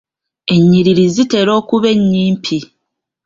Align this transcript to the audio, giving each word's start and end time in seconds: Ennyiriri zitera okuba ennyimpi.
Ennyiriri 0.53 1.05
zitera 1.15 1.51
okuba 1.59 1.87
ennyimpi. 1.95 2.57